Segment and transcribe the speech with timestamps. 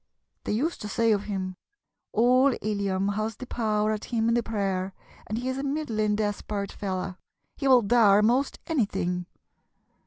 [0.45, 1.57] They used to say of him:
[2.11, 4.95] 'Oul Illiam has the power at him in the prayer,
[5.27, 7.19] and he is a middlin' despard fella;
[7.55, 9.27] he will dar' most anything.'